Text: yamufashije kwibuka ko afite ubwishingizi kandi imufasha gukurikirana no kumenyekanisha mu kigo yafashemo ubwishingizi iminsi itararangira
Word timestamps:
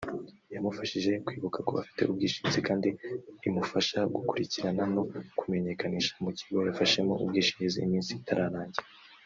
yamufashije 0.53 1.11
kwibuka 1.25 1.59
ko 1.67 1.71
afite 1.81 2.01
ubwishingizi 2.03 2.59
kandi 2.67 2.89
imufasha 3.47 3.99
gukurikirana 4.13 4.83
no 4.95 5.03
kumenyekanisha 5.39 6.13
mu 6.23 6.31
kigo 6.37 6.57
yafashemo 6.69 7.13
ubwishingizi 7.23 7.77
iminsi 7.85 8.11
itararangira 8.21 8.87